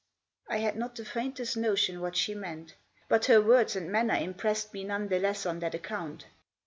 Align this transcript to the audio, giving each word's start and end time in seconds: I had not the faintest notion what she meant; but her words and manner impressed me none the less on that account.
I 0.49 0.57
had 0.57 0.77
not 0.77 0.95
the 0.95 1.05
faintest 1.05 1.55
notion 1.55 2.01
what 2.01 2.15
she 2.15 2.33
meant; 2.33 2.73
but 3.07 3.25
her 3.25 3.39
words 3.39 3.75
and 3.75 3.91
manner 3.91 4.15
impressed 4.15 4.73
me 4.73 4.83
none 4.83 5.09
the 5.09 5.19
less 5.19 5.45
on 5.45 5.59
that 5.59 5.75
account. 5.75 6.25